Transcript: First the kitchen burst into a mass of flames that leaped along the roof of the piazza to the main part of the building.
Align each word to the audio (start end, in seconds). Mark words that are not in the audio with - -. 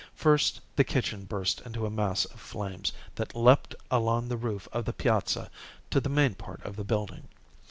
First 0.15 0.61
the 0.77 0.83
kitchen 0.83 1.25
burst 1.25 1.61
into 1.61 1.85
a 1.85 1.91
mass 1.91 2.25
of 2.25 2.39
flames 2.39 2.91
that 3.17 3.35
leaped 3.35 3.75
along 3.91 4.29
the 4.29 4.35
roof 4.35 4.67
of 4.73 4.85
the 4.85 4.93
piazza 4.93 5.51
to 5.91 5.99
the 6.01 6.09
main 6.09 6.33
part 6.33 6.59
of 6.65 6.75
the 6.75 6.83
building. 6.83 7.27